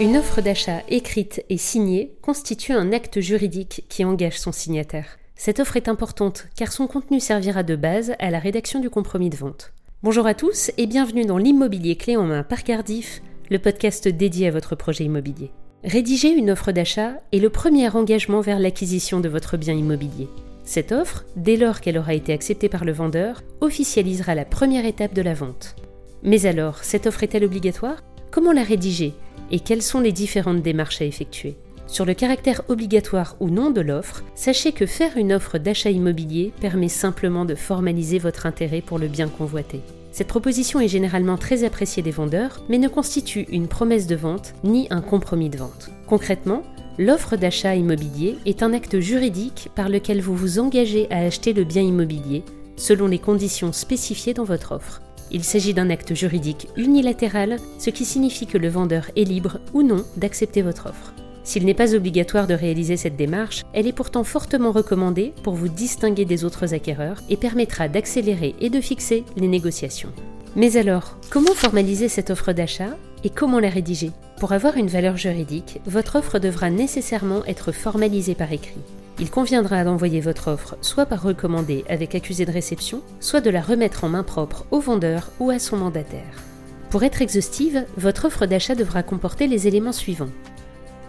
Une 0.00 0.16
offre 0.16 0.40
d'achat 0.40 0.82
écrite 0.88 1.44
et 1.48 1.56
signée 1.56 2.16
constitue 2.20 2.72
un 2.72 2.92
acte 2.92 3.20
juridique 3.20 3.84
qui 3.88 4.04
engage 4.04 4.40
son 4.40 4.50
signataire. 4.50 5.18
Cette 5.36 5.60
offre 5.60 5.76
est 5.76 5.88
importante 5.88 6.48
car 6.56 6.72
son 6.72 6.88
contenu 6.88 7.20
servira 7.20 7.62
de 7.62 7.76
base 7.76 8.12
à 8.18 8.32
la 8.32 8.40
rédaction 8.40 8.80
du 8.80 8.90
compromis 8.90 9.30
de 9.30 9.36
vente. 9.36 9.72
Bonjour 10.02 10.26
à 10.26 10.34
tous 10.34 10.72
et 10.78 10.88
bienvenue 10.88 11.24
dans 11.24 11.38
l'immobilier 11.38 11.94
clé 11.94 12.16
en 12.16 12.24
main 12.24 12.42
par 12.42 12.64
Cardiff, 12.64 13.22
le 13.50 13.60
podcast 13.60 14.08
dédié 14.08 14.48
à 14.48 14.50
votre 14.50 14.74
projet 14.74 15.04
immobilier. 15.04 15.52
Rédiger 15.84 16.30
une 16.30 16.50
offre 16.50 16.72
d'achat 16.72 17.12
est 17.30 17.38
le 17.38 17.50
premier 17.50 17.88
engagement 17.88 18.40
vers 18.40 18.58
l'acquisition 18.58 19.20
de 19.20 19.28
votre 19.28 19.56
bien 19.56 19.74
immobilier. 19.74 20.28
Cette 20.64 20.90
offre, 20.90 21.24
dès 21.36 21.56
lors 21.56 21.80
qu'elle 21.80 21.98
aura 21.98 22.14
été 22.14 22.32
acceptée 22.32 22.68
par 22.68 22.84
le 22.84 22.92
vendeur, 22.92 23.44
officialisera 23.60 24.34
la 24.34 24.44
première 24.44 24.86
étape 24.86 25.14
de 25.14 25.22
la 25.22 25.34
vente. 25.34 25.76
Mais 26.24 26.46
alors, 26.46 26.82
cette 26.82 27.06
offre 27.06 27.22
est-elle 27.22 27.44
obligatoire? 27.44 28.02
Comment 28.34 28.50
la 28.50 28.64
rédiger 28.64 29.14
et 29.52 29.60
quelles 29.60 29.80
sont 29.80 30.00
les 30.00 30.10
différentes 30.10 30.60
démarches 30.60 31.00
à 31.00 31.04
effectuer. 31.04 31.54
Sur 31.86 32.04
le 32.04 32.14
caractère 32.14 32.62
obligatoire 32.66 33.36
ou 33.38 33.48
non 33.48 33.70
de 33.70 33.80
l'offre, 33.80 34.24
sachez 34.34 34.72
que 34.72 34.86
faire 34.86 35.16
une 35.16 35.32
offre 35.32 35.56
d'achat 35.58 35.90
immobilier 35.90 36.52
permet 36.60 36.88
simplement 36.88 37.44
de 37.44 37.54
formaliser 37.54 38.18
votre 38.18 38.46
intérêt 38.46 38.80
pour 38.80 38.98
le 38.98 39.06
bien 39.06 39.28
convoité. 39.28 39.78
Cette 40.10 40.26
proposition 40.26 40.80
est 40.80 40.88
généralement 40.88 41.36
très 41.36 41.62
appréciée 41.62 42.02
des 42.02 42.10
vendeurs, 42.10 42.60
mais 42.68 42.78
ne 42.78 42.88
constitue 42.88 43.46
une 43.52 43.68
promesse 43.68 44.08
de 44.08 44.16
vente 44.16 44.54
ni 44.64 44.88
un 44.90 45.00
compromis 45.00 45.48
de 45.48 45.58
vente. 45.58 45.90
Concrètement, 46.08 46.64
l'offre 46.98 47.36
d'achat 47.36 47.76
immobilier 47.76 48.36
est 48.46 48.64
un 48.64 48.72
acte 48.72 48.98
juridique 48.98 49.70
par 49.76 49.88
lequel 49.88 50.20
vous 50.20 50.34
vous 50.34 50.58
engagez 50.58 51.06
à 51.12 51.18
acheter 51.18 51.52
le 51.52 51.62
bien 51.62 51.82
immobilier 51.82 52.42
selon 52.76 53.06
les 53.06 53.20
conditions 53.20 53.72
spécifiées 53.72 54.34
dans 54.34 54.42
votre 54.42 54.72
offre. 54.72 55.03
Il 55.30 55.44
s'agit 55.44 55.74
d'un 55.74 55.90
acte 55.90 56.14
juridique 56.14 56.68
unilatéral, 56.76 57.58
ce 57.78 57.90
qui 57.90 58.04
signifie 58.04 58.46
que 58.46 58.58
le 58.58 58.68
vendeur 58.68 59.10
est 59.16 59.24
libre 59.24 59.58
ou 59.72 59.82
non 59.82 60.04
d'accepter 60.16 60.62
votre 60.62 60.86
offre. 60.86 61.14
S'il 61.44 61.66
n'est 61.66 61.74
pas 61.74 61.94
obligatoire 61.94 62.46
de 62.46 62.54
réaliser 62.54 62.96
cette 62.96 63.16
démarche, 63.16 63.62
elle 63.74 63.86
est 63.86 63.92
pourtant 63.92 64.24
fortement 64.24 64.72
recommandée 64.72 65.34
pour 65.42 65.54
vous 65.54 65.68
distinguer 65.68 66.24
des 66.24 66.44
autres 66.44 66.72
acquéreurs 66.72 67.20
et 67.28 67.36
permettra 67.36 67.88
d'accélérer 67.88 68.54
et 68.60 68.70
de 68.70 68.80
fixer 68.80 69.24
les 69.36 69.48
négociations. 69.48 70.12
Mais 70.56 70.76
alors, 70.76 71.18
comment 71.30 71.52
formaliser 71.52 72.08
cette 72.08 72.30
offre 72.30 72.52
d'achat 72.52 72.96
et 73.24 73.30
comment 73.30 73.60
la 73.60 73.68
rédiger? 73.68 74.12
Pour 74.38 74.52
avoir 74.52 74.76
une 74.76 74.88
valeur 74.88 75.16
juridique, 75.16 75.80
votre 75.86 76.16
offre 76.16 76.38
devra 76.38 76.70
nécessairement 76.70 77.44
être 77.44 77.72
formalisée 77.72 78.34
par 78.34 78.52
écrit. 78.52 78.80
Il 79.20 79.30
conviendra 79.30 79.84
d'envoyer 79.84 80.20
votre 80.20 80.48
offre 80.48 80.76
soit 80.80 81.06
par 81.06 81.22
recommandé 81.22 81.84
avec 81.88 82.14
accusé 82.14 82.44
de 82.44 82.52
réception, 82.52 83.00
soit 83.20 83.40
de 83.40 83.50
la 83.50 83.60
remettre 83.60 84.04
en 84.04 84.08
main 84.08 84.24
propre 84.24 84.66
au 84.70 84.80
vendeur 84.80 85.30
ou 85.38 85.50
à 85.50 85.58
son 85.58 85.76
mandataire. 85.76 86.42
Pour 86.90 87.04
être 87.04 87.22
exhaustive, 87.22 87.86
votre 87.96 88.24
offre 88.24 88.46
d'achat 88.46 88.74
devra 88.74 89.02
comporter 89.02 89.46
les 89.46 89.68
éléments 89.68 89.92
suivants. 89.92 90.30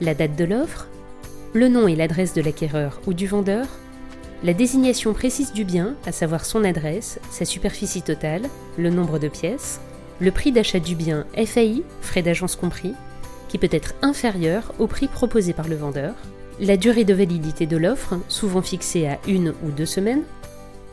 La 0.00 0.14
date 0.14 0.36
de 0.36 0.44
l'offre, 0.44 0.88
le 1.52 1.68
nom 1.68 1.88
et 1.88 1.96
l'adresse 1.96 2.32
de 2.32 2.40
l'acquéreur 2.40 3.00
ou 3.06 3.12
du 3.12 3.26
vendeur, 3.26 3.66
la 4.42 4.54
désignation 4.54 5.12
précise 5.12 5.52
du 5.52 5.64
bien, 5.64 5.94
à 6.06 6.12
savoir 6.12 6.46
son 6.46 6.64
adresse, 6.64 7.20
sa 7.30 7.44
superficie 7.44 8.00
totale, 8.00 8.42
le 8.78 8.88
nombre 8.88 9.18
de 9.18 9.28
pièces, 9.28 9.80
le 10.20 10.30
prix 10.30 10.52
d'achat 10.52 10.80
du 10.80 10.94
bien 10.94 11.26
FAI, 11.34 11.82
frais 12.00 12.22
d'agence 12.22 12.56
compris, 12.56 12.94
qui 13.48 13.58
peut 13.58 13.68
être 13.70 13.94
inférieur 14.00 14.72
au 14.78 14.86
prix 14.86 15.08
proposé 15.08 15.52
par 15.52 15.68
le 15.68 15.76
vendeur, 15.76 16.14
la 16.60 16.76
durée 16.76 17.04
de 17.04 17.14
validité 17.14 17.66
de 17.66 17.76
l'offre, 17.76 18.18
souvent 18.28 18.62
fixée 18.62 19.06
à 19.06 19.18
une 19.26 19.54
ou 19.64 19.70
deux 19.70 19.86
semaines, 19.86 20.24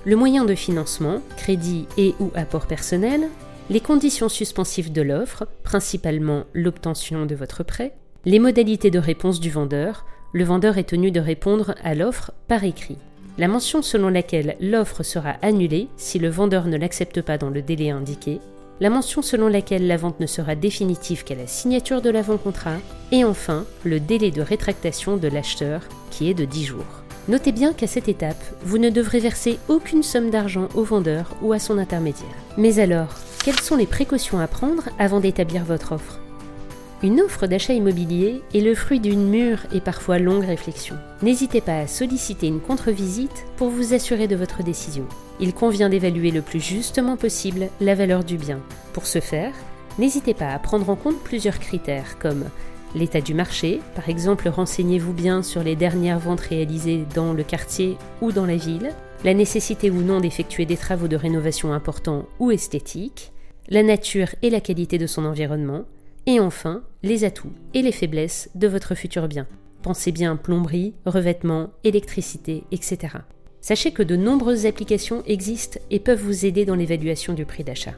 le 0.05 0.15
moyen 0.15 0.45
de 0.45 0.55
financement, 0.55 1.21
crédit 1.35 1.87
et 1.97 2.15
ou 2.19 2.31
apport 2.35 2.67
personnel, 2.67 3.27
les 3.69 3.81
conditions 3.81 4.29
suspensives 4.29 4.93
de 4.93 5.01
l'offre, 5.01 5.45
principalement 5.63 6.45
l'obtention 6.53 7.25
de 7.25 7.35
votre 7.35 7.63
prêt, 7.63 7.93
les 8.25 8.39
modalités 8.39 8.91
de 8.91 8.99
réponse 8.99 9.41
du 9.41 9.49
vendeur, 9.49 10.05
le 10.31 10.45
vendeur 10.45 10.77
est 10.77 10.89
tenu 10.89 11.11
de 11.11 11.19
répondre 11.19 11.75
à 11.83 11.95
l'offre 11.95 12.31
par 12.47 12.63
écrit. 12.63 12.97
La 13.37 13.49
mention 13.49 13.81
selon 13.81 14.09
laquelle 14.09 14.55
l'offre 14.61 15.03
sera 15.03 15.35
annulée 15.41 15.89
si 15.97 16.17
le 16.17 16.29
vendeur 16.29 16.67
ne 16.67 16.77
l'accepte 16.77 17.21
pas 17.21 17.37
dans 17.37 17.49
le 17.49 17.61
délai 17.61 17.89
indiqué, 17.89 18.39
la 18.79 18.89
mention 18.89 19.21
selon 19.21 19.47
laquelle 19.47 19.87
la 19.87 19.97
vente 19.97 20.19
ne 20.19 20.27
sera 20.27 20.55
définitive 20.55 21.23
qu'à 21.23 21.35
la 21.35 21.47
signature 21.47 22.01
de 22.01 22.09
l'avant-contrat, 22.09 22.77
et 23.11 23.23
enfin 23.23 23.65
le 23.83 23.99
délai 23.99 24.31
de 24.31 24.41
rétractation 24.41 25.17
de 25.17 25.27
l'acheteur 25.27 25.81
qui 26.11 26.29
est 26.29 26.33
de 26.33 26.45
10 26.45 26.65
jours. 26.65 27.03
Notez 27.27 27.51
bien 27.51 27.73
qu'à 27.73 27.87
cette 27.87 28.07
étape, 28.07 28.41
vous 28.63 28.77
ne 28.77 28.89
devrez 28.89 29.19
verser 29.19 29.59
aucune 29.67 30.03
somme 30.03 30.29
d'argent 30.29 30.69
au 30.75 30.83
vendeur 30.83 31.35
ou 31.41 31.51
à 31.51 31.59
son 31.59 31.77
intermédiaire. 31.77 32.29
Mais 32.57 32.79
alors, 32.79 33.15
quelles 33.43 33.59
sont 33.59 33.75
les 33.75 33.85
précautions 33.85 34.39
à 34.39 34.47
prendre 34.47 34.83
avant 34.97 35.19
d'établir 35.19 35.65
votre 35.65 35.91
offre? 35.91 36.19
Une 37.03 37.21
offre 37.21 37.45
d'achat 37.45 37.73
immobilier 37.73 38.41
est 38.55 38.61
le 38.61 38.73
fruit 38.73 38.99
d'une 38.99 39.29
mûre 39.29 39.59
et 39.71 39.81
parfois 39.81 40.17
longue 40.17 40.45
réflexion. 40.45 40.95
N'hésitez 41.21 41.61
pas 41.61 41.79
à 41.79 41.87
solliciter 41.87 42.47
une 42.47 42.59
contre-visite 42.59 43.45
pour 43.55 43.69
vous 43.69 43.93
assurer 43.93 44.27
de 44.27 44.35
votre 44.35 44.63
décision. 44.63 45.05
Il 45.39 45.53
convient 45.53 45.89
d'évaluer 45.89 46.31
le 46.31 46.41
plus 46.41 46.59
justement 46.59 47.15
possible 47.15 47.69
la 47.81 47.93
valeur 47.93 48.23
du 48.23 48.37
bien. 48.37 48.59
Pour 48.93 49.05
ce 49.05 49.19
faire, 49.19 49.53
n'hésitez 49.99 50.33
pas 50.33 50.49
à 50.49 50.57
prendre 50.57 50.89
en 50.89 50.95
compte 50.95 51.21
plusieurs 51.23 51.59
critères 51.59 52.17
comme 52.17 52.45
l'état 52.95 53.21
du 53.21 53.35
marché, 53.35 53.79
par 53.95 54.09
exemple 54.09 54.49
renseignez-vous 54.49 55.13
bien 55.13 55.43
sur 55.43 55.61
les 55.61 55.75
dernières 55.75 56.19
ventes 56.19 56.39
réalisées 56.39 57.05
dans 57.13 57.33
le 57.33 57.43
quartier 57.43 57.97
ou 58.21 58.31
dans 58.31 58.45
la 58.45 58.55
ville, 58.55 58.89
la 59.23 59.35
nécessité 59.35 59.91
ou 59.91 60.01
non 60.01 60.19
d'effectuer 60.19 60.65
des 60.65 60.77
travaux 60.77 61.07
de 61.07 61.15
rénovation 61.15 61.73
importants 61.73 62.25
ou 62.39 62.49
esthétiques, 62.49 63.33
la 63.69 63.83
nature 63.83 64.29
et 64.41 64.49
la 64.49 64.61
qualité 64.61 64.97
de 64.97 65.07
son 65.07 65.25
environnement, 65.25 65.85
et 66.27 66.41
enfin, 66.41 66.83
les 67.03 67.23
atouts 67.23 67.53
et 67.73 67.81
les 67.81 67.93
faiblesses 67.93 68.49
de 68.53 68.67
votre 68.67 68.93
futur 68.93 69.27
bien. 69.27 69.47
Pensez 69.81 70.11
bien 70.11 70.35
plomberie, 70.35 70.93
revêtement, 71.05 71.71
électricité, 71.85 72.65
etc. 72.71 73.15
Sachez 73.61 73.91
que 73.91 74.03
de 74.03 74.17
nombreuses 74.17 74.65
applications 74.65 75.23
existent 75.25 75.79
et 75.89 75.99
peuvent 75.99 76.21
vous 76.21 76.45
aider 76.45 76.65
dans 76.65 76.75
l'évaluation 76.75 77.33
du 77.33 77.45
prix 77.45 77.63
d'achat. 77.63 77.93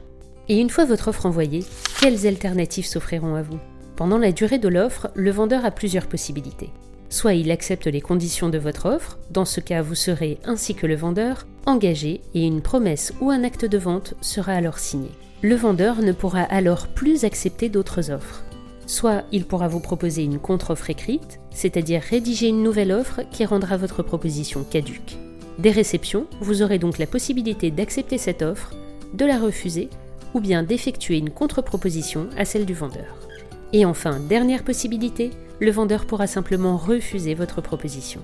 Et 0.48 0.58
une 0.58 0.70
fois 0.70 0.84
votre 0.84 1.08
offre 1.08 1.26
envoyée, 1.26 1.64
quelles 2.00 2.26
alternatives 2.26 2.86
s'offriront 2.86 3.34
à 3.34 3.42
vous? 3.42 3.58
Pendant 3.96 4.18
la 4.18 4.32
durée 4.32 4.58
de 4.58 4.68
l'offre, 4.68 5.10
le 5.14 5.30
vendeur 5.30 5.64
a 5.64 5.70
plusieurs 5.72 6.06
possibilités. 6.06 6.70
Soit 7.10 7.34
il 7.34 7.50
accepte 7.50 7.86
les 7.86 8.00
conditions 8.00 8.48
de 8.48 8.58
votre 8.58 8.86
offre, 8.86 9.18
dans 9.30 9.44
ce 9.44 9.60
cas 9.60 9.82
vous 9.82 9.94
serez, 9.94 10.38
ainsi 10.44 10.74
que 10.74 10.86
le 10.86 10.96
vendeur, 10.96 11.46
engagé 11.66 12.22
et 12.34 12.46
une 12.46 12.62
promesse 12.62 13.12
ou 13.20 13.30
un 13.30 13.44
acte 13.44 13.66
de 13.66 13.78
vente 13.78 14.14
sera 14.22 14.52
alors 14.52 14.78
signé 14.78 15.10
le 15.42 15.54
vendeur 15.54 16.02
ne 16.02 16.12
pourra 16.12 16.42
alors 16.42 16.88
plus 16.88 17.24
accepter 17.24 17.70
d'autres 17.70 18.10
offres. 18.10 18.44
Soit 18.86 19.22
il 19.32 19.46
pourra 19.46 19.68
vous 19.68 19.80
proposer 19.80 20.22
une 20.22 20.38
contre-offre 20.38 20.90
écrite, 20.90 21.40
c'est-à-dire 21.50 22.02
rédiger 22.02 22.48
une 22.48 22.62
nouvelle 22.62 22.92
offre 22.92 23.22
qui 23.30 23.44
rendra 23.46 23.76
votre 23.76 24.02
proposition 24.02 24.64
caduque. 24.64 25.16
Des 25.58 25.70
réceptions, 25.70 26.26
vous 26.40 26.62
aurez 26.62 26.78
donc 26.78 26.98
la 26.98 27.06
possibilité 27.06 27.70
d'accepter 27.70 28.18
cette 28.18 28.42
offre, 28.42 28.74
de 29.14 29.24
la 29.24 29.38
refuser 29.38 29.88
ou 30.34 30.40
bien 30.40 30.62
d'effectuer 30.62 31.18
une 31.18 31.30
contre-proposition 31.30 32.28
à 32.36 32.44
celle 32.44 32.66
du 32.66 32.74
vendeur. 32.74 33.16
Et 33.72 33.84
enfin, 33.84 34.20
dernière 34.20 34.64
possibilité, 34.64 35.30
le 35.60 35.70
vendeur 35.70 36.06
pourra 36.06 36.26
simplement 36.26 36.76
refuser 36.76 37.34
votre 37.34 37.60
proposition. 37.60 38.20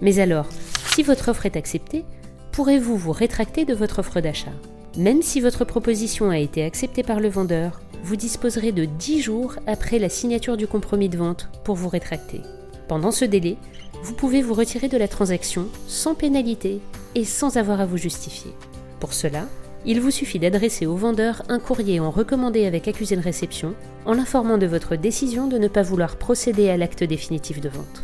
Mais 0.00 0.18
alors, 0.18 0.46
si 0.94 1.02
votre 1.02 1.28
offre 1.28 1.46
est 1.46 1.56
acceptée, 1.56 2.04
pourrez-vous 2.50 2.96
vous 2.96 3.12
rétracter 3.12 3.64
de 3.64 3.74
votre 3.74 4.00
offre 4.00 4.20
d'achat? 4.20 4.52
Même 4.98 5.22
si 5.22 5.40
votre 5.40 5.64
proposition 5.64 6.28
a 6.28 6.38
été 6.38 6.64
acceptée 6.64 7.02
par 7.02 7.20
le 7.20 7.28
vendeur, 7.28 7.80
vous 8.04 8.16
disposerez 8.16 8.72
de 8.72 8.84
10 8.84 9.22
jours 9.22 9.54
après 9.66 9.98
la 9.98 10.08
signature 10.08 10.56
du 10.56 10.66
compromis 10.66 11.08
de 11.08 11.16
vente 11.16 11.48
pour 11.64 11.76
vous 11.76 11.88
rétracter. 11.88 12.40
Pendant 12.88 13.12
ce 13.12 13.24
délai, 13.24 13.56
vous 14.02 14.14
pouvez 14.14 14.42
vous 14.42 14.54
retirer 14.54 14.88
de 14.88 14.98
la 14.98 15.08
transaction 15.08 15.68
sans 15.86 16.14
pénalité 16.14 16.80
et 17.14 17.24
sans 17.24 17.56
avoir 17.56 17.80
à 17.80 17.86
vous 17.86 17.96
justifier. 17.96 18.52
Pour 18.98 19.14
cela, 19.14 19.46
il 19.84 20.00
vous 20.00 20.10
suffit 20.10 20.38
d'adresser 20.38 20.86
au 20.86 20.94
vendeur 20.94 21.42
un 21.48 21.58
courrier 21.58 21.98
en 21.98 22.10
recommandé 22.10 22.66
avec 22.66 22.86
accusé 22.86 23.16
de 23.16 23.22
réception 23.22 23.74
en 24.06 24.14
l'informant 24.14 24.58
de 24.58 24.66
votre 24.66 24.96
décision 24.96 25.48
de 25.48 25.58
ne 25.58 25.68
pas 25.68 25.82
vouloir 25.82 26.16
procéder 26.16 26.70
à 26.70 26.76
l'acte 26.76 27.02
définitif 27.02 27.60
de 27.60 27.68
vente. 27.68 28.02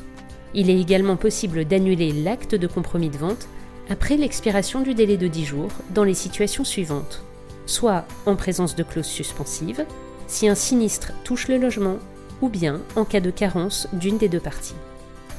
Il 0.54 0.70
est 0.70 0.80
également 0.80 1.16
possible 1.16 1.64
d'annuler 1.64 2.12
l'acte 2.12 2.54
de 2.54 2.66
compromis 2.66 3.10
de 3.10 3.18
vente 3.18 3.48
après 3.90 4.16
l'expiration 4.16 4.80
du 4.80 4.94
délai 4.94 5.16
de 5.16 5.28
10 5.28 5.44
jours 5.44 5.70
dans 5.94 6.04
les 6.04 6.14
situations 6.14 6.64
suivantes. 6.64 7.22
Soit 7.66 8.04
en 8.26 8.34
présence 8.34 8.74
de 8.74 8.82
clauses 8.82 9.06
suspensives, 9.06 9.84
si 10.26 10.48
un 10.48 10.54
sinistre 10.54 11.12
touche 11.24 11.48
le 11.48 11.58
logement, 11.58 11.98
ou 12.40 12.48
bien 12.48 12.80
en 12.96 13.04
cas 13.04 13.20
de 13.20 13.30
carence 13.30 13.88
d'une 13.92 14.18
des 14.18 14.28
deux 14.28 14.40
parties. 14.40 14.74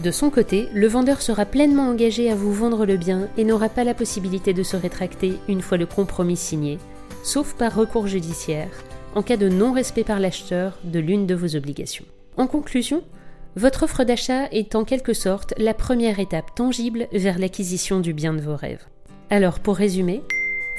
De 0.04 0.12
son 0.12 0.30
côté, 0.30 0.70
le 0.74 0.88
vendeur 0.88 1.22
sera 1.22 1.46
pleinement 1.46 1.90
engagé 1.90 2.32
à 2.32 2.36
vous 2.36 2.54
vendre 2.54 2.86
le 2.86 2.96
bien 2.96 3.28
et 3.38 3.44
n'aura 3.44 3.68
pas 3.68 3.84
la 3.84 3.94
possibilité 3.94 4.54
de 4.54 4.64
se 4.64 4.78
rétracter 4.78 5.34
une 5.50 5.62
fois 5.62 5.78
le 5.78 5.86
compromis 5.86 6.38
signé, 6.38 6.78
sauf 7.22 7.54
par 7.54 7.76
recours 7.76 8.08
judiciaire, 8.08 8.72
en 9.14 9.24
cas 9.24 9.36
de 9.36 9.50
non-respect 9.50 10.06
par 10.06 10.22
l'acheteur 10.22 10.80
de 10.86 11.00
l'une 11.00 11.28
de 11.28 11.36
vos 11.36 11.58
obligations. 11.58 12.06
En 12.38 12.48
conclusion, 12.48 13.04
votre 13.58 13.84
offre 13.84 14.06
d'achat 14.06 14.46
est 14.54 14.74
en 14.76 14.86
quelque 14.86 15.14
sorte 15.14 15.54
la 15.58 15.74
première 15.74 16.20
étape 16.20 16.56
tangible 16.56 17.08
vers 17.12 17.38
l'acquisition 17.38 18.00
du 18.00 18.14
bien 18.14 18.34
de 18.34 18.42
vos 18.42 18.56
rêves. 18.56 18.86
Alors 19.30 19.60
pour 19.60 19.76
résumer, 19.76 20.22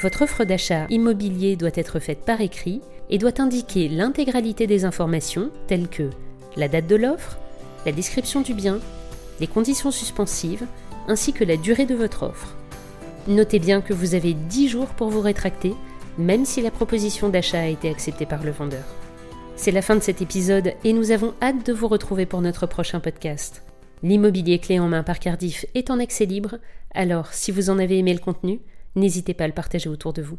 votre 0.01 0.23
offre 0.23 0.45
d'achat 0.45 0.87
immobilier 0.89 1.57
doit 1.57 1.69
être 1.75 1.99
faite 1.99 2.21
par 2.25 2.41
écrit 2.41 2.81
et 3.11 3.19
doit 3.19 3.39
indiquer 3.39 3.91
l'intégralité 3.91 4.67
des 4.67 4.87
informations 4.87 5.51
telles 5.67 5.89
que 5.89 6.09
la 6.57 6.69
date 6.69 6.87
de 6.87 6.97
l'offre, 6.97 7.37
la 7.85 7.93
description 7.93 8.41
du 8.41 8.55
bien, 8.55 8.81
les 9.41 9.47
conditions 9.47 9.91
suspensives, 9.91 10.67
ainsi 11.09 11.33
que 11.33 11.45
la 11.45 11.57
durée 11.57 11.87
de 11.87 11.95
votre 11.95 12.23
offre. 12.25 12.55
Notez 13.27 13.59
bien 13.59 13.81
que 13.81 13.93
vous 13.93 14.15
avez 14.15 14.35
10 14.35 14.69
jours 14.69 14.89
pour 14.89 15.11
vous 15.11 15.21
rétracter, 15.21 15.75
même 16.19 16.45
si 16.45 16.63
la 16.63 16.71
proposition 16.71 17.29
d'achat 17.29 17.61
a 17.61 17.67
été 17.67 17.89
acceptée 17.89 18.27
par 18.27 18.43
le 18.43 18.51
vendeur. 18.51 18.85
C'est 19.57 19.73
la 19.73 19.83
fin 19.83 19.97
de 19.97 20.01
cet 20.01 20.23
épisode 20.23 20.73
et 20.85 20.93
nous 20.93 21.11
avons 21.11 21.35
hâte 21.43 21.67
de 21.67 21.73
vous 21.73 21.89
retrouver 21.89 22.27
pour 22.27 22.41
notre 22.41 22.67
prochain 22.67 23.01
podcast. 23.01 23.63
L'immobilier 24.03 24.59
clé 24.59 24.79
en 24.79 24.89
main 24.89 25.03
par 25.03 25.19
Cardiff 25.19 25.67
est 25.75 25.91
en 25.91 26.01
accès 26.01 26.25
libre, 26.25 26.57
alors 26.95 27.33
si 27.33 27.51
vous 27.51 27.69
en 27.69 27.79
avez 27.79 27.99
aimé 27.99 28.15
le 28.15 28.21
contenu, 28.21 28.61
n'hésitez 28.97 29.35
pas 29.35 29.45
à 29.45 29.49
le 29.49 29.53
partager 29.53 29.91
autour 29.91 30.13
de 30.15 30.23
vous. 30.23 30.39